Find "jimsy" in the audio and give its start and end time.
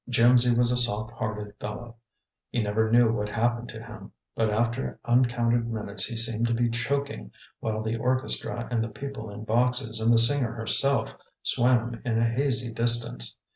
0.09-0.57